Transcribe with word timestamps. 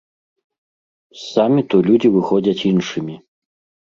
З 1.17 1.21
саміту 1.25 1.77
людзі 1.89 2.09
выходзяць 2.15 2.65
іншымі. 2.73 3.15